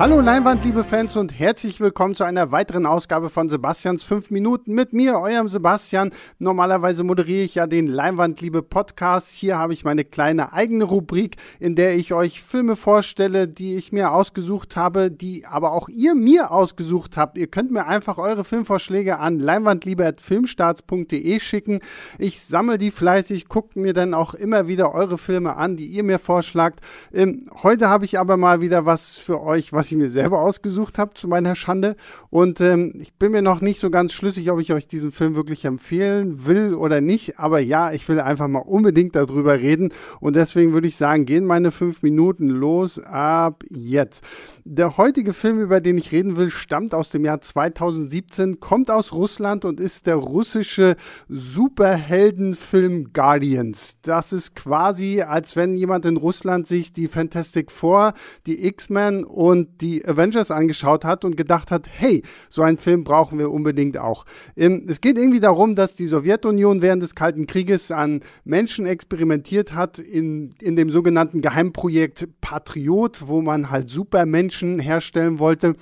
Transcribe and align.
Hallo 0.00 0.20
Leinwand, 0.20 0.64
liebe 0.64 0.84
Fans 0.84 1.16
und 1.16 1.36
herzlich 1.36 1.80
willkommen 1.80 2.14
zu 2.14 2.22
einer 2.22 2.52
weiteren 2.52 2.86
Ausgabe 2.86 3.30
von 3.30 3.48
Sebastians 3.48 4.04
5 4.04 4.30
Minuten 4.30 4.72
mit 4.72 4.92
mir, 4.92 5.18
eurem 5.18 5.48
Sebastian. 5.48 6.12
Normalerweise 6.38 7.02
moderiere 7.02 7.42
ich 7.42 7.56
ja 7.56 7.66
den 7.66 7.88
Leinwand, 7.88 8.40
liebe 8.40 8.62
Podcast. 8.62 9.32
Hier 9.32 9.58
habe 9.58 9.72
ich 9.72 9.82
meine 9.82 10.04
kleine 10.04 10.52
eigene 10.52 10.84
Rubrik, 10.84 11.34
in 11.58 11.74
der 11.74 11.96
ich 11.96 12.14
euch 12.14 12.44
Filme 12.44 12.76
vorstelle, 12.76 13.48
die 13.48 13.74
ich 13.74 13.90
mir 13.90 14.12
ausgesucht 14.12 14.76
habe, 14.76 15.10
die 15.10 15.46
aber 15.46 15.72
auch 15.72 15.88
ihr 15.88 16.14
mir 16.14 16.52
ausgesucht 16.52 17.16
habt. 17.16 17.36
Ihr 17.36 17.48
könnt 17.48 17.72
mir 17.72 17.88
einfach 17.88 18.18
eure 18.18 18.44
Filmvorschläge 18.44 19.18
an 19.18 19.40
leinwandliebe.filmstarts.de 19.40 21.40
schicken. 21.40 21.80
Ich 22.18 22.40
sammle 22.40 22.78
die 22.78 22.92
fleißig, 22.92 23.48
guckt 23.48 23.74
mir 23.74 23.94
dann 23.94 24.14
auch 24.14 24.34
immer 24.34 24.68
wieder 24.68 24.94
eure 24.94 25.18
Filme 25.18 25.56
an, 25.56 25.76
die 25.76 25.86
ihr 25.86 26.04
mir 26.04 26.20
vorschlagt. 26.20 26.82
Ähm, 27.12 27.50
heute 27.64 27.88
habe 27.88 28.04
ich 28.04 28.20
aber 28.20 28.36
mal 28.36 28.60
wieder 28.60 28.86
was 28.86 29.10
für 29.10 29.42
euch, 29.42 29.72
was 29.72 29.87
ich 29.90 29.98
mir 29.98 30.08
selber 30.08 30.40
ausgesucht 30.40 30.98
habe, 30.98 31.14
zu 31.14 31.28
meiner 31.28 31.54
Schande. 31.54 31.96
Und 32.30 32.60
ähm, 32.60 32.94
ich 32.98 33.14
bin 33.14 33.32
mir 33.32 33.42
noch 33.42 33.60
nicht 33.60 33.80
so 33.80 33.90
ganz 33.90 34.12
schlüssig, 34.12 34.50
ob 34.50 34.60
ich 34.60 34.72
euch 34.72 34.86
diesen 34.86 35.12
Film 35.12 35.36
wirklich 35.36 35.64
empfehlen 35.64 36.46
will 36.46 36.74
oder 36.74 37.00
nicht. 37.00 37.38
Aber 37.38 37.58
ja, 37.58 37.92
ich 37.92 38.08
will 38.08 38.20
einfach 38.20 38.48
mal 38.48 38.60
unbedingt 38.60 39.16
darüber 39.16 39.58
reden. 39.58 39.92
Und 40.20 40.36
deswegen 40.36 40.72
würde 40.72 40.88
ich 40.88 40.96
sagen, 40.96 41.26
gehen 41.26 41.44
meine 41.44 41.70
fünf 41.70 42.02
Minuten 42.02 42.48
los 42.48 42.98
ab 42.98 43.64
jetzt. 43.68 44.24
Der 44.70 44.98
heutige 44.98 45.32
Film, 45.32 45.62
über 45.62 45.80
den 45.80 45.96
ich 45.96 46.12
reden 46.12 46.36
will, 46.36 46.50
stammt 46.50 46.92
aus 46.92 47.08
dem 47.08 47.24
Jahr 47.24 47.40
2017, 47.40 48.60
kommt 48.60 48.90
aus 48.90 49.14
Russland 49.14 49.64
und 49.64 49.80
ist 49.80 50.06
der 50.06 50.16
russische 50.16 50.96
Superheldenfilm 51.26 53.14
Guardians. 53.14 53.96
Das 54.02 54.34
ist 54.34 54.54
quasi, 54.54 55.22
als 55.22 55.56
wenn 55.56 55.78
jemand 55.78 56.04
in 56.04 56.18
Russland 56.18 56.66
sich 56.66 56.92
die 56.92 57.08
Fantastic 57.08 57.72
Four, 57.72 58.12
die 58.46 58.66
X-Men 58.66 59.24
und 59.24 59.80
die 59.80 60.06
Avengers 60.06 60.50
angeschaut 60.50 61.02
hat 61.02 61.24
und 61.24 61.38
gedacht 61.38 61.70
hat, 61.70 61.88
hey, 61.90 62.22
so 62.50 62.60
einen 62.60 62.76
Film 62.76 63.04
brauchen 63.04 63.38
wir 63.38 63.50
unbedingt 63.50 63.96
auch. 63.96 64.26
Ähm, 64.54 64.84
es 64.86 65.00
geht 65.00 65.16
irgendwie 65.16 65.40
darum, 65.40 65.76
dass 65.76 65.96
die 65.96 66.08
Sowjetunion 66.08 66.82
während 66.82 67.02
des 67.02 67.14
Kalten 67.14 67.46
Krieges 67.46 67.90
an 67.90 68.20
Menschen 68.44 68.84
experimentiert 68.84 69.72
hat 69.72 69.98
in, 69.98 70.50
in 70.60 70.76
dem 70.76 70.90
sogenannten 70.90 71.40
Geheimprojekt 71.40 72.28
Patriot, 72.42 73.26
wo 73.28 73.40
man 73.40 73.70
halt 73.70 73.88
Supermenschen 73.88 74.57
Menschen 74.62 74.80
herstellen 74.80 75.38
wollte. 75.38 75.76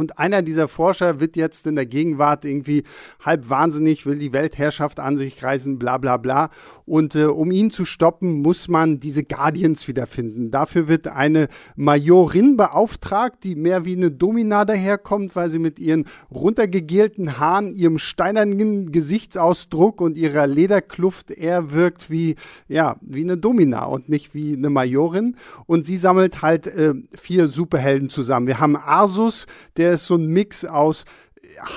Und 0.00 0.18
einer 0.18 0.40
dieser 0.40 0.66
Forscher 0.66 1.20
wird 1.20 1.36
jetzt 1.36 1.66
in 1.66 1.76
der 1.76 1.84
Gegenwart 1.84 2.46
irgendwie 2.46 2.84
halb 3.22 3.50
wahnsinnig, 3.50 4.06
will 4.06 4.18
die 4.18 4.32
Weltherrschaft 4.32 4.98
an 4.98 5.18
sich 5.18 5.42
reißen, 5.42 5.78
bla 5.78 5.98
bla 5.98 6.16
bla. 6.16 6.48
Und 6.86 7.14
äh, 7.14 7.26
um 7.26 7.50
ihn 7.50 7.70
zu 7.70 7.84
stoppen, 7.84 8.40
muss 8.40 8.66
man 8.66 8.96
diese 8.96 9.24
Guardians 9.24 9.86
wiederfinden. 9.88 10.50
Dafür 10.50 10.88
wird 10.88 11.06
eine 11.06 11.48
Majorin 11.76 12.56
beauftragt, 12.56 13.44
die 13.44 13.54
mehr 13.54 13.84
wie 13.84 13.94
eine 13.94 14.10
Domina 14.10 14.64
daherkommt, 14.64 15.36
weil 15.36 15.50
sie 15.50 15.58
mit 15.58 15.78
ihren 15.78 16.06
runtergegelten 16.30 17.38
Haaren, 17.38 17.74
ihrem 17.74 17.98
steinernen 17.98 18.92
Gesichtsausdruck 18.92 20.00
und 20.00 20.16
ihrer 20.16 20.46
Lederkluft 20.46 21.30
eher 21.30 21.72
wirkt 21.72 22.10
wie, 22.10 22.36
ja, 22.68 22.96
wie 23.02 23.22
eine 23.22 23.36
Domina 23.36 23.84
und 23.84 24.08
nicht 24.08 24.34
wie 24.34 24.54
eine 24.54 24.70
Majorin. 24.70 25.36
Und 25.66 25.84
sie 25.84 25.98
sammelt 25.98 26.40
halt 26.40 26.66
äh, 26.66 26.94
vier 27.14 27.48
Superhelden 27.48 28.08
zusammen. 28.08 28.46
Wir 28.46 28.60
haben 28.60 28.76
Arsus, 28.76 29.46
der 29.76 29.89
ist 29.92 30.06
so 30.06 30.16
ein 30.16 30.26
Mix 30.26 30.64
aus 30.64 31.04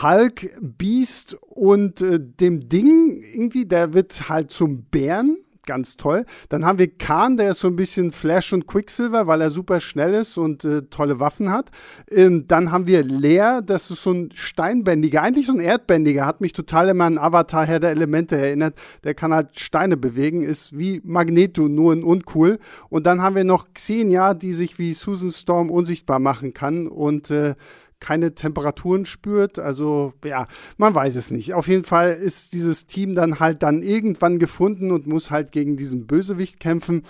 Hulk, 0.01 0.49
Beast 0.61 1.35
und 1.49 2.01
äh, 2.01 2.19
dem 2.19 2.69
Ding 2.69 3.21
irgendwie, 3.33 3.65
der 3.65 3.93
wird 3.93 4.29
halt 4.29 4.51
zum 4.51 4.83
Bären. 4.83 5.37
Ganz 5.65 5.95
toll. 5.95 6.25
Dann 6.49 6.65
haben 6.65 6.77
wir 6.77 6.97
Khan, 6.97 7.37
der 7.37 7.51
ist 7.51 7.61
so 7.61 7.69
ein 7.69 7.77
bisschen 7.77 8.11
Flash 8.11 8.51
und 8.51 8.67
Quicksilver, 8.67 9.27
weil 9.27 9.39
er 9.39 9.49
super 9.49 9.79
schnell 9.79 10.13
ist 10.13 10.37
und 10.37 10.65
äh, 10.65 10.81
tolle 10.89 11.21
Waffen 11.21 11.51
hat. 11.51 11.71
Ähm, 12.11 12.49
dann 12.49 12.73
haben 12.73 12.85
wir 12.85 13.01
Leer, 13.01 13.61
das 13.61 13.89
ist 13.89 14.03
so 14.03 14.11
ein 14.11 14.29
Steinbändiger, 14.33 15.21
eigentlich 15.21 15.47
so 15.47 15.53
ein 15.53 15.61
Erdbändiger, 15.61 16.25
hat 16.25 16.41
mich 16.41 16.51
total 16.51 16.89
immer 16.89 17.05
an 17.05 17.17
Avatar 17.17 17.65
Herr 17.65 17.79
der 17.79 17.91
Elemente 17.91 18.35
erinnert. 18.35 18.75
Der 19.05 19.13
kann 19.13 19.33
halt 19.33 19.57
Steine 19.57 19.95
bewegen, 19.95 20.43
ist 20.43 20.77
wie 20.77 20.99
Magneto, 21.05 21.69
nur 21.69 21.93
in 21.93 22.03
uncool. 22.03 22.59
Und 22.89 23.07
dann 23.07 23.21
haben 23.21 23.37
wir 23.37 23.45
noch 23.45 23.73
Xenia, 23.73 24.33
die 24.33 24.51
sich 24.51 24.79
wie 24.79 24.91
Susan 24.91 25.31
Storm 25.31 25.69
unsichtbar 25.69 26.19
machen 26.19 26.53
kann 26.53 26.89
und 26.89 27.31
äh, 27.31 27.55
keine 28.03 28.35
Temperaturen 28.35 29.05
spürt. 29.05 29.57
Also 29.57 30.13
ja, 30.25 30.47
man 30.77 30.93
weiß 30.93 31.15
es 31.15 31.31
nicht. 31.31 31.53
Auf 31.53 31.69
jeden 31.69 31.85
Fall 31.85 32.11
ist 32.11 32.51
dieses 32.51 32.85
Team 32.85 33.15
dann 33.15 33.39
halt 33.39 33.63
dann 33.63 33.81
irgendwann 33.81 34.39
gefunden 34.39 34.91
und 34.91 35.07
muss 35.07 35.31
halt 35.31 35.53
gegen 35.53 35.77
diesen 35.77 36.05
Bösewicht 36.05 36.59
kämpfen. 36.59 37.03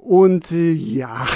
Und 0.00 0.50
äh, 0.50 0.72
ja, 0.72 1.26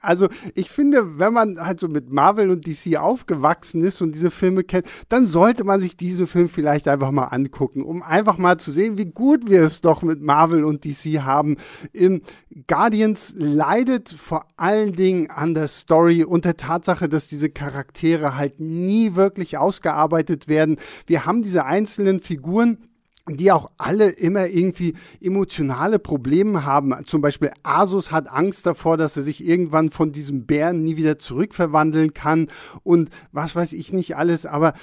also 0.00 0.28
ich 0.54 0.70
finde, 0.70 1.18
wenn 1.18 1.32
man 1.32 1.60
halt 1.60 1.80
so 1.80 1.88
mit 1.88 2.10
Marvel 2.10 2.50
und 2.50 2.66
DC 2.66 2.96
aufgewachsen 2.96 3.82
ist 3.82 4.00
und 4.00 4.14
diese 4.14 4.30
Filme 4.30 4.64
kennt, 4.64 4.86
dann 5.08 5.26
sollte 5.26 5.64
man 5.64 5.80
sich 5.80 5.96
diesen 5.96 6.26
Film 6.26 6.48
vielleicht 6.48 6.88
einfach 6.88 7.10
mal 7.10 7.24
angucken, 7.24 7.82
um 7.82 8.02
einfach 8.02 8.38
mal 8.38 8.58
zu 8.58 8.70
sehen, 8.70 8.96
wie 8.96 9.06
gut 9.06 9.50
wir 9.50 9.62
es 9.62 9.80
doch 9.80 10.02
mit 10.02 10.22
Marvel 10.22 10.64
und 10.64 10.84
DC 10.84 11.20
haben. 11.20 11.56
Im 11.92 12.22
Guardians 12.66 13.34
leidet 13.38 14.08
vor 14.08 14.46
allen 14.56 14.94
Dingen 14.94 15.30
an 15.30 15.54
der 15.54 15.68
Story 15.68 16.24
und 16.24 16.44
der 16.44 16.56
Tatsache, 16.56 17.08
dass 17.08 17.28
diese 17.28 17.50
Charaktere 17.50 18.36
halt 18.36 18.60
nie 18.60 19.14
wirklich 19.14 19.58
ausgearbeitet 19.58 20.48
werden. 20.48 20.76
Wir 21.06 21.26
haben 21.26 21.42
diese 21.42 21.64
einzelnen 21.64 22.20
Figuren, 22.20 22.78
die 23.28 23.52
auch 23.52 23.70
alle 23.76 24.10
immer 24.10 24.46
irgendwie 24.46 24.94
emotionale 25.20 25.98
Probleme 25.98 26.64
haben. 26.64 26.94
Zum 27.04 27.20
Beispiel 27.20 27.50
Asus 27.62 28.10
hat 28.10 28.30
Angst 28.30 28.66
davor, 28.66 28.96
dass 28.96 29.16
er 29.16 29.22
sich 29.22 29.46
irgendwann 29.46 29.90
von 29.90 30.12
diesem 30.12 30.46
Bären 30.46 30.82
nie 30.82 30.96
wieder 30.96 31.18
zurückverwandeln 31.18 32.14
kann 32.14 32.48
und 32.82 33.10
was 33.32 33.54
weiß 33.54 33.72
ich 33.72 33.92
nicht 33.92 34.16
alles. 34.16 34.46
Aber 34.46 34.74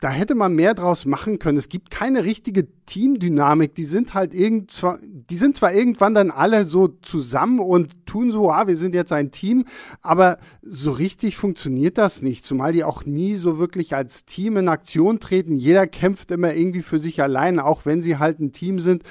da 0.00 0.10
hätte 0.10 0.36
man 0.36 0.54
mehr 0.54 0.74
draus 0.74 1.06
machen 1.06 1.40
können. 1.40 1.58
Es 1.58 1.68
gibt 1.68 1.90
keine 1.90 2.22
richtige 2.22 2.68
Teamdynamik. 2.86 3.74
Die 3.74 3.84
sind 3.84 4.14
halt 4.14 4.32
irgendwann, 4.32 5.00
die 5.02 5.36
sind 5.36 5.56
zwar 5.56 5.72
irgendwann 5.72 6.14
dann 6.14 6.30
alle 6.30 6.66
so 6.66 6.88
zusammen 7.02 7.58
und 7.58 8.06
tun 8.06 8.30
so, 8.30 8.50
ah, 8.52 8.68
wir 8.68 8.76
sind 8.76 8.94
jetzt 8.94 9.12
ein 9.12 9.32
Team, 9.32 9.64
aber 10.00 10.38
so 10.62 10.92
richtig 10.92 11.36
funktioniert 11.36 11.98
das 11.98 12.22
nicht. 12.22 12.44
Zumal 12.44 12.72
die 12.72 12.84
auch 12.84 13.06
nie 13.06 13.34
so 13.34 13.58
wirklich 13.58 13.96
als 13.96 14.24
Team 14.24 14.56
in 14.56 14.68
Aktion 14.68 15.18
treten. 15.18 15.56
Jeder 15.56 15.88
kämpft 15.88 16.30
immer 16.30 16.54
irgendwie 16.54 16.82
für 16.82 17.00
sich 17.00 17.20
allein, 17.20 17.58
auch 17.58 17.84
wenn 17.84 18.00
sie 18.00 18.18
halt 18.18 18.38
ein 18.38 18.52
Team 18.52 18.78
sind. 18.78 19.02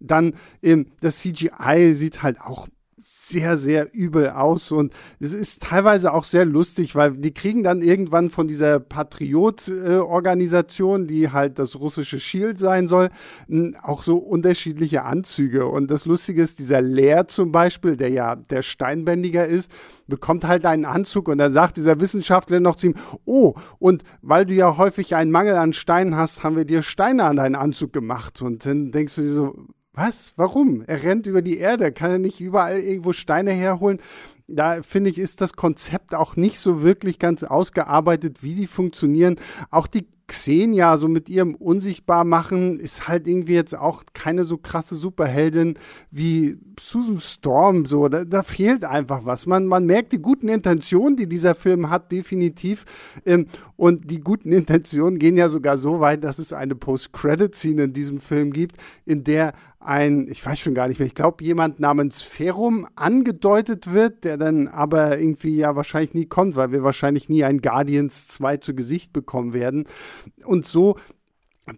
Dann 0.00 0.34
ähm, 0.62 0.88
das 1.00 1.20
CGI 1.20 1.94
sieht 1.94 2.22
halt 2.22 2.42
auch 2.42 2.68
sehr, 2.98 3.58
sehr 3.58 3.92
übel 3.92 4.30
aus 4.30 4.72
und 4.72 4.94
es 5.20 5.34
ist 5.34 5.62
teilweise 5.62 6.14
auch 6.14 6.24
sehr 6.24 6.46
lustig, 6.46 6.94
weil 6.94 7.12
die 7.12 7.34
kriegen 7.34 7.62
dann 7.62 7.82
irgendwann 7.82 8.30
von 8.30 8.48
dieser 8.48 8.80
Patriot-Organisation, 8.80 11.06
die 11.06 11.30
halt 11.30 11.58
das 11.58 11.78
russische 11.78 12.18
Shield 12.18 12.58
sein 12.58 12.88
soll, 12.88 13.10
auch 13.82 14.02
so 14.02 14.16
unterschiedliche 14.16 15.04
Anzüge. 15.04 15.66
Und 15.66 15.90
das 15.90 16.06
Lustige 16.06 16.40
ist, 16.40 16.58
dieser 16.58 16.80
Lehr 16.80 17.28
zum 17.28 17.52
Beispiel, 17.52 17.98
der 17.98 18.08
ja 18.08 18.34
der 18.34 18.62
Steinbändiger 18.62 19.46
ist, 19.46 19.70
bekommt 20.06 20.46
halt 20.46 20.64
einen 20.64 20.86
Anzug 20.86 21.28
und 21.28 21.36
dann 21.36 21.52
sagt 21.52 21.76
dieser 21.76 22.00
Wissenschaftler 22.00 22.60
noch 22.60 22.76
zu 22.76 22.86
ihm, 22.86 22.94
oh, 23.26 23.52
und 23.78 24.04
weil 24.22 24.46
du 24.46 24.54
ja 24.54 24.78
häufig 24.78 25.14
einen 25.14 25.30
Mangel 25.30 25.56
an 25.56 25.74
Steinen 25.74 26.16
hast, 26.16 26.42
haben 26.42 26.56
wir 26.56 26.64
dir 26.64 26.80
Steine 26.80 27.24
an 27.24 27.36
deinen 27.36 27.56
Anzug 27.56 27.92
gemacht. 27.92 28.40
Und 28.40 28.64
dann 28.64 28.90
denkst 28.90 29.16
du 29.16 29.20
dir 29.20 29.32
so, 29.32 29.54
was? 29.96 30.34
Warum? 30.36 30.82
Er 30.86 31.02
rennt 31.02 31.26
über 31.26 31.42
die 31.42 31.58
Erde. 31.58 31.90
Kann 31.90 32.10
er 32.10 32.18
nicht 32.18 32.40
überall 32.40 32.78
irgendwo 32.78 33.12
Steine 33.12 33.52
herholen? 33.52 33.98
Da 34.46 34.82
finde 34.82 35.10
ich, 35.10 35.18
ist 35.18 35.40
das 35.40 35.54
Konzept 35.54 36.14
auch 36.14 36.36
nicht 36.36 36.60
so 36.60 36.82
wirklich 36.82 37.18
ganz 37.18 37.42
ausgearbeitet, 37.42 38.42
wie 38.42 38.54
die 38.54 38.68
funktionieren. 38.68 39.40
Auch 39.70 39.88
die 39.88 40.06
Xenia 40.28 40.96
so 40.98 41.06
mit 41.06 41.28
ihrem 41.28 41.54
Unsichtbarmachen 41.54 42.80
ist 42.80 43.06
halt 43.06 43.28
irgendwie 43.28 43.54
jetzt 43.54 43.78
auch 43.78 44.02
keine 44.12 44.44
so 44.44 44.58
krasse 44.58 44.96
Superheldin 44.96 45.78
wie 46.10 46.58
Susan 46.80 47.18
Storm. 47.18 47.86
So, 47.86 48.08
da, 48.08 48.24
da 48.24 48.42
fehlt 48.42 48.84
einfach 48.84 49.24
was. 49.24 49.46
Man, 49.46 49.66
man 49.66 49.86
merkt 49.86 50.12
die 50.12 50.18
guten 50.18 50.48
Intentionen, 50.48 51.16
die 51.16 51.28
dieser 51.28 51.54
Film 51.54 51.90
hat, 51.90 52.10
definitiv. 52.10 52.84
Ähm, 53.24 53.46
und 53.76 54.10
die 54.10 54.20
guten 54.20 54.52
Intentionen 54.52 55.18
gehen 55.18 55.36
ja 55.36 55.48
sogar 55.48 55.76
so 55.78 56.00
weit, 56.00 56.24
dass 56.24 56.38
es 56.38 56.52
eine 56.52 56.74
Post-Credit-Scene 56.74 57.84
in 57.84 57.92
diesem 57.92 58.20
Film 58.20 58.52
gibt, 58.52 58.76
in 59.04 59.22
der 59.22 59.52
ein, 59.86 60.26
ich 60.28 60.44
weiß 60.44 60.58
schon 60.58 60.74
gar 60.74 60.88
nicht 60.88 60.98
mehr, 60.98 61.06
ich 61.06 61.14
glaube, 61.14 61.44
jemand 61.44 61.78
namens 61.78 62.20
Ferum 62.20 62.88
angedeutet 62.96 63.92
wird, 63.92 64.24
der 64.24 64.36
dann 64.36 64.66
aber 64.66 65.18
irgendwie 65.18 65.56
ja 65.56 65.76
wahrscheinlich 65.76 66.12
nie 66.12 66.26
kommt, 66.26 66.56
weil 66.56 66.72
wir 66.72 66.82
wahrscheinlich 66.82 67.28
nie 67.28 67.44
ein 67.44 67.62
Guardians 67.62 68.26
2 68.28 68.56
zu 68.56 68.74
Gesicht 68.74 69.12
bekommen 69.12 69.52
werden. 69.52 69.84
Und 70.44 70.66
so 70.66 70.96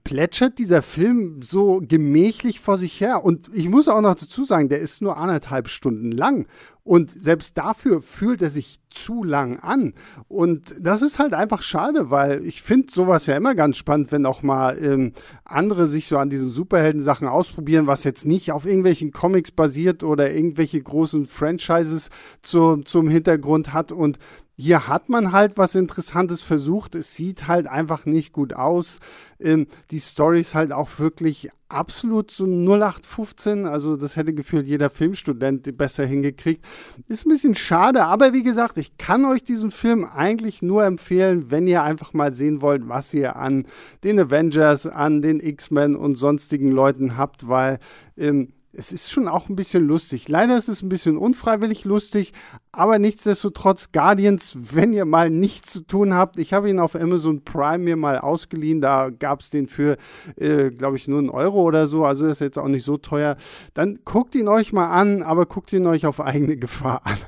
plätschert 0.04 0.58
dieser 0.58 0.82
Film 0.82 1.40
so 1.40 1.80
gemächlich 1.82 2.60
vor 2.60 2.76
sich 2.76 3.00
her. 3.00 3.24
Und 3.24 3.48
ich 3.54 3.68
muss 3.68 3.88
auch 3.88 4.02
noch 4.02 4.14
dazu 4.14 4.44
sagen, 4.44 4.68
der 4.68 4.80
ist 4.80 5.00
nur 5.00 5.16
anderthalb 5.16 5.68
Stunden 5.68 6.12
lang. 6.12 6.46
Und 6.84 7.10
selbst 7.10 7.56
dafür 7.56 8.02
fühlt 8.02 8.42
er 8.42 8.50
sich 8.50 8.80
zu 8.90 9.22
lang 9.24 9.58
an. 9.60 9.94
Und 10.26 10.74
das 10.78 11.02
ist 11.02 11.18
halt 11.18 11.34
einfach 11.34 11.62
schade, 11.62 12.10
weil 12.10 12.44
ich 12.44 12.62
finde 12.62 12.92
sowas 12.92 13.26
ja 13.26 13.36
immer 13.36 13.54
ganz 13.54 13.76
spannend, 13.76 14.12
wenn 14.12 14.26
auch 14.26 14.42
mal 14.42 14.78
ähm, 14.82 15.12
andere 15.44 15.86
sich 15.86 16.06
so 16.06 16.18
an 16.18 16.30
diesen 16.30 16.48
Superhelden-Sachen 16.50 17.28
ausprobieren, 17.28 17.86
was 17.86 18.04
jetzt 18.04 18.26
nicht 18.26 18.52
auf 18.52 18.66
irgendwelchen 18.66 19.10
Comics 19.10 19.52
basiert 19.52 20.02
oder 20.02 20.32
irgendwelche 20.32 20.82
großen 20.82 21.26
Franchises 21.26 22.10
zu, 22.42 22.78
zum 22.78 23.08
Hintergrund 23.08 23.72
hat. 23.72 23.92
Und 23.92 24.18
hier 24.60 24.88
hat 24.88 25.08
man 25.08 25.30
halt 25.30 25.56
was 25.56 25.76
Interessantes 25.76 26.42
versucht. 26.42 26.96
Es 26.96 27.14
sieht 27.14 27.46
halt 27.46 27.68
einfach 27.68 28.06
nicht 28.06 28.32
gut 28.32 28.54
aus. 28.54 28.98
Ähm, 29.38 29.68
die 29.92 30.00
Story 30.00 30.40
ist 30.40 30.56
halt 30.56 30.72
auch 30.72 30.98
wirklich 30.98 31.50
absolut 31.68 32.32
so 32.32 32.44
0815. 32.44 33.66
Also 33.66 33.96
das 33.96 34.16
hätte 34.16 34.34
gefühlt 34.34 34.66
jeder 34.66 34.90
Filmstudent 34.90 35.78
besser 35.78 36.04
hingekriegt. 36.04 36.64
Ist 37.06 37.24
ein 37.24 37.30
bisschen 37.30 37.54
schade, 37.54 38.04
aber 38.04 38.32
wie 38.32 38.42
gesagt, 38.42 38.78
ich 38.78 38.98
kann 38.98 39.24
euch 39.24 39.44
diesen 39.44 39.70
Film 39.70 40.04
eigentlich 40.04 40.60
nur 40.60 40.84
empfehlen, 40.84 41.52
wenn 41.52 41.68
ihr 41.68 41.84
einfach 41.84 42.12
mal 42.12 42.34
sehen 42.34 42.60
wollt, 42.60 42.88
was 42.88 43.14
ihr 43.14 43.36
an 43.36 43.64
den 44.02 44.18
Avengers, 44.18 44.88
an 44.88 45.22
den 45.22 45.38
X-Men 45.38 45.94
und 45.94 46.16
sonstigen 46.16 46.72
Leuten 46.72 47.16
habt, 47.16 47.46
weil 47.46 47.78
ähm, 48.16 48.48
es 48.78 48.92
ist 48.92 49.10
schon 49.10 49.26
auch 49.26 49.48
ein 49.48 49.56
bisschen 49.56 49.86
lustig. 49.86 50.28
Leider 50.28 50.56
ist 50.56 50.68
es 50.68 50.82
ein 50.82 50.88
bisschen 50.88 51.18
unfreiwillig 51.18 51.84
lustig, 51.84 52.32
aber 52.70 53.00
nichtsdestotrotz 53.00 53.90
Guardians, 53.90 54.54
wenn 54.54 54.92
ihr 54.92 55.04
mal 55.04 55.30
nichts 55.30 55.72
zu 55.72 55.80
tun 55.80 56.14
habt. 56.14 56.38
Ich 56.38 56.52
habe 56.52 56.70
ihn 56.70 56.78
auf 56.78 56.94
Amazon 56.94 57.42
Prime 57.44 57.78
mir 57.78 57.96
mal 57.96 58.18
ausgeliehen, 58.18 58.80
da 58.80 59.10
gab 59.10 59.40
es 59.40 59.50
den 59.50 59.66
für, 59.66 59.96
äh, 60.36 60.70
glaube 60.70 60.96
ich, 60.96 61.08
nur 61.08 61.18
einen 61.18 61.28
Euro 61.28 61.62
oder 61.62 61.88
so, 61.88 62.04
also 62.04 62.26
ist 62.26 62.40
jetzt 62.40 62.56
auch 62.56 62.68
nicht 62.68 62.84
so 62.84 62.96
teuer. 62.98 63.36
Dann 63.74 63.98
guckt 64.04 64.36
ihn 64.36 64.46
euch 64.46 64.72
mal 64.72 64.90
an, 64.90 65.24
aber 65.24 65.46
guckt 65.46 65.72
ihn 65.72 65.86
euch 65.86 66.06
auf 66.06 66.20
eigene 66.20 66.56
Gefahr 66.56 67.02
an. 67.04 67.18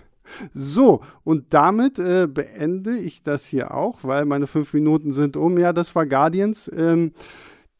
So, 0.54 1.00
und 1.24 1.46
damit 1.52 1.98
äh, 1.98 2.28
beende 2.28 2.96
ich 2.96 3.24
das 3.24 3.46
hier 3.46 3.74
auch, 3.74 4.04
weil 4.04 4.24
meine 4.24 4.46
fünf 4.46 4.72
Minuten 4.72 5.12
sind 5.12 5.36
um. 5.36 5.58
Ja, 5.58 5.72
das 5.72 5.96
war 5.96 6.06
Guardians. 6.06 6.70
Ähm, 6.72 7.10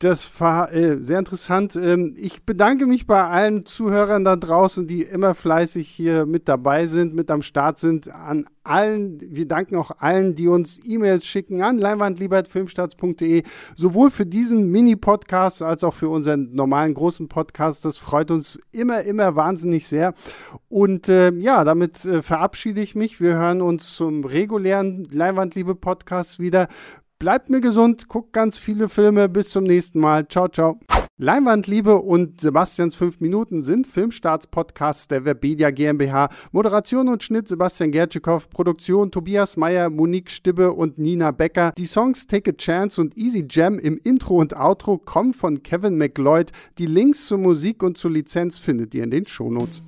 das 0.00 0.40
war 0.40 0.72
äh, 0.72 0.96
sehr 1.02 1.18
interessant. 1.18 1.76
Ähm, 1.76 2.14
ich 2.16 2.44
bedanke 2.46 2.86
mich 2.86 3.06
bei 3.06 3.22
allen 3.22 3.66
Zuhörern 3.66 4.24
da 4.24 4.34
draußen, 4.34 4.86
die 4.86 5.02
immer 5.02 5.34
fleißig 5.34 5.86
hier 5.88 6.24
mit 6.24 6.48
dabei 6.48 6.86
sind, 6.86 7.14
mit 7.14 7.30
am 7.30 7.42
Start 7.42 7.78
sind. 7.78 8.08
An 8.08 8.46
allen, 8.64 9.20
wir 9.20 9.46
danken 9.46 9.76
auch 9.76 9.90
allen, 9.98 10.34
die 10.34 10.48
uns 10.48 10.80
E-Mails 10.86 11.26
schicken 11.26 11.60
an 11.60 11.76
leinwandliebertfilmstarts.de, 11.76 13.42
sowohl 13.76 14.10
für 14.10 14.24
diesen 14.24 14.70
Mini-Podcast 14.70 15.60
als 15.60 15.84
auch 15.84 15.94
für 15.94 16.08
unseren 16.08 16.54
normalen 16.54 16.94
großen 16.94 17.28
Podcast. 17.28 17.84
Das 17.84 17.98
freut 17.98 18.30
uns 18.30 18.58
immer, 18.72 19.02
immer 19.02 19.36
wahnsinnig 19.36 19.86
sehr. 19.86 20.14
Und 20.70 21.10
äh, 21.10 21.30
ja, 21.34 21.62
damit 21.62 22.06
äh, 22.06 22.22
verabschiede 22.22 22.80
ich 22.80 22.94
mich. 22.94 23.20
Wir 23.20 23.34
hören 23.34 23.60
uns 23.60 23.94
zum 23.94 24.24
regulären 24.24 25.04
Leinwandliebe-Podcast 25.10 26.38
wieder. 26.38 26.68
Bleibt 27.20 27.50
mir 27.50 27.60
gesund, 27.60 28.08
guckt 28.08 28.32
ganz 28.32 28.58
viele 28.58 28.88
Filme. 28.88 29.28
Bis 29.28 29.50
zum 29.50 29.64
nächsten 29.64 30.00
Mal. 30.00 30.26
Ciao, 30.26 30.48
ciao. 30.48 30.80
Leinwandliebe 31.18 31.96
und 31.96 32.40
Sebastians 32.40 32.94
5 32.94 33.20
Minuten 33.20 33.60
sind 33.60 33.86
Filmstarts-Podcasts 33.86 35.06
der 35.06 35.26
Webedia 35.26 35.70
GmbH. 35.70 36.30
Moderation 36.50 37.08
und 37.08 37.22
Schnitt 37.22 37.46
Sebastian 37.46 37.90
Gertschikow, 37.90 38.48
Produktion 38.48 39.10
Tobias 39.10 39.58
Meyer, 39.58 39.90
Monique 39.90 40.30
Stibbe 40.30 40.72
und 40.72 40.96
Nina 40.96 41.30
Becker. 41.30 41.72
Die 41.76 41.84
Songs 41.84 42.26
Take 42.26 42.52
a 42.52 42.54
Chance 42.54 42.98
und 42.98 43.18
Easy 43.18 43.46
Jam 43.50 43.78
im 43.78 44.00
Intro 44.02 44.36
und 44.38 44.56
Outro 44.56 44.96
kommen 44.96 45.34
von 45.34 45.62
Kevin 45.62 45.98
McLeod. 45.98 46.52
Die 46.78 46.86
Links 46.86 47.26
zur 47.26 47.36
Musik 47.36 47.82
und 47.82 47.98
zur 47.98 48.12
Lizenz 48.12 48.58
findet 48.58 48.94
ihr 48.94 49.04
in 49.04 49.10
den 49.10 49.26
Shownotes. 49.26 49.82